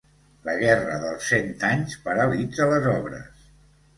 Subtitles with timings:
[0.47, 3.47] La Guerra dels Cent Anys paralitza les obres.